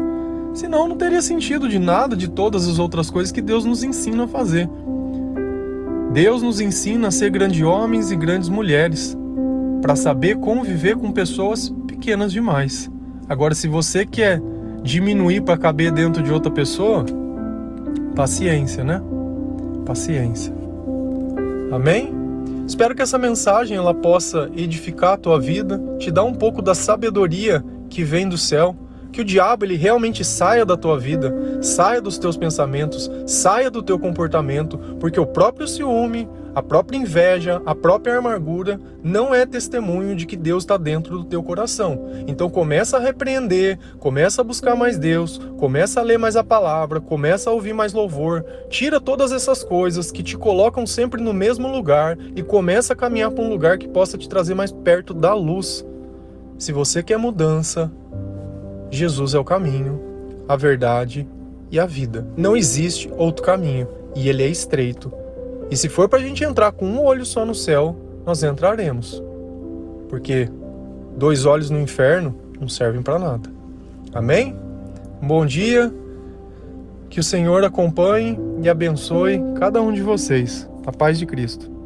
Senão 0.53 0.87
não 0.87 0.95
teria 0.95 1.23
sentido 1.23 1.67
de 1.67 1.79
nada 1.79 2.15
de 2.15 2.29
todas 2.29 2.69
as 2.69 2.79
outras 2.79 3.09
coisas 3.09 3.33
que 3.33 3.41
Deus 3.41 3.65
nos 3.65 3.83
ensina 3.83 4.25
a 4.25 4.29
fazer. 4.29 4.69
Deus 6.13 6.43
nos 6.43 6.61
ensina 6.61 7.09
a 7.09 7.11
ser 7.11 7.31
grandes 7.31 7.63
homens 7.63 8.11
e 8.11 8.17
grandes 8.17 8.51
mulheres, 8.51 9.17
para 9.81 9.97
saber 9.97 10.37
conviver 10.37 10.95
com 10.95 11.11
pessoas 11.11 11.73
pequenas 11.87 12.31
demais. 12.31 12.91
Agora, 13.27 13.55
se 13.55 13.67
você 13.67 14.05
quer 14.05 14.43
diminuir 14.83 15.41
para 15.41 15.57
caber 15.57 15.91
dentro 15.91 16.23
de 16.23 16.31
outra 16.31 16.51
pessoa, 16.51 17.07
paciência, 18.15 18.85
né? 18.85 19.01
Paciência. 19.87 20.66
Amém? 21.71 22.13
Espero 22.67 22.95
que 22.95 23.03
essa 23.03 23.19
mensagem 23.19 23.77
ela 23.77 23.95
possa 23.95 24.51
edificar 24.57 25.15
a 25.15 25.17
tua 25.17 25.41
vida, 25.41 25.81
te 25.99 26.11
dar 26.11 26.25
um 26.25 26.35
pouco 26.35 26.61
da 26.61 26.75
sabedoria 26.75 27.65
que 27.89 28.03
vem 28.03 28.29
do 28.29 28.37
céu, 28.37 28.77
que 29.13 29.21
o 29.21 29.25
diabo 29.25 29.65
ele 29.65 29.77
realmente 29.77 30.25
saia 30.25 30.65
da 30.65 30.77
tua 30.77 30.99
vida, 30.99 31.35
saia 31.63 32.01
dos 32.01 32.19
teus 32.19 32.37
pensamentos, 32.37 33.11
saia 33.27 33.71
do 33.71 33.83
teu 33.83 33.99
comportamento, 33.99 34.79
porque 35.01 35.19
o 35.19 35.27
próprio 35.27 35.67
ciúme, 35.67 36.29
a 36.57 36.63
própria 36.63 36.97
inveja, 36.97 37.61
a 37.67 37.75
própria 37.75 38.17
amargura 38.17 38.81
não 39.05 39.35
é 39.35 39.45
testemunho 39.45 40.17
de 40.17 40.25
que 40.25 40.39
Deus 40.39 40.63
está 40.63 40.79
dentro 40.79 41.19
do 41.19 41.25
teu 41.25 41.43
coração. 41.43 42.09
Então 42.27 42.49
começa 42.49 42.97
a 42.97 43.01
repreender, 43.01 43.79
começa 43.99 44.41
a 44.41 44.45
buscar 44.45 44.75
mais 44.75 44.97
Deus, 44.97 45.39
começa 45.59 46.01
a 46.01 46.03
ler 46.03 46.19
mais 46.19 46.35
a 46.35 46.43
palavra, 46.43 46.99
começa 46.99 47.51
a 47.51 47.53
ouvir 47.53 47.75
mais 47.75 47.93
louvor, 47.93 48.43
tira 48.71 48.99
todas 48.99 49.33
essas 49.33 49.63
coisas 49.63 50.11
que 50.11 50.23
te 50.23 50.35
colocam 50.35 50.87
sempre 50.87 51.23
no 51.23 51.35
mesmo 51.35 51.71
lugar 51.71 52.17
e 52.35 52.43
começa 52.43 52.95
a 52.95 52.97
caminhar 52.97 53.33
para 53.33 53.45
um 53.45 53.51
lugar 53.51 53.77
que 53.77 53.87
possa 53.87 54.17
te 54.17 54.27
trazer 54.27 54.55
mais 54.55 54.73
perto 54.73 55.13
da 55.13 55.35
luz. 55.35 55.85
Se 56.57 56.73
você 56.73 57.03
quer 57.03 57.19
mudança, 57.19 57.93
Jesus 58.91 59.35
é 59.35 59.39
o 59.39 59.45
caminho, 59.45 60.01
a 60.49 60.57
verdade 60.57 61.29
e 61.71 61.79
a 61.79 61.85
vida. 61.85 62.27
Não 62.35 62.57
existe 62.57 63.13
outro 63.15 63.45
caminho 63.45 63.87
e 64.15 64.31
ele 64.31 64.43
é 64.43 64.49
estreito. 64.49 65.26
E 65.71 65.77
se 65.77 65.89
for 65.89 66.09
para 66.09 66.19
a 66.21 66.23
gente 66.23 66.45
entrar 66.45 66.73
com 66.73 66.87
um 66.87 67.03
olho 67.03 67.25
só 67.25 67.45
no 67.45 67.55
céu, 67.55 67.97
nós 68.25 68.43
entraremos. 68.43 69.23
Porque 70.09 70.49
dois 71.17 71.45
olhos 71.45 71.71
no 71.71 71.81
inferno 71.81 72.35
não 72.61 72.69
servem 72.69 73.03
para 73.03 73.19
nada. 73.19 73.51
Amém? 74.15 74.57
Um 75.23 75.27
bom 75.27 75.45
dia. 75.45 75.93
Que 77.09 77.21
o 77.21 77.23
Senhor 77.23 77.65
acompanhe 77.65 78.39
e 78.63 78.69
abençoe 78.69 79.41
cada 79.59 79.81
um 79.81 79.93
de 79.93 80.03
vocês. 80.03 80.69
A 80.87 80.93
paz 80.93 81.19
de 81.19 81.27
Cristo. 81.27 81.71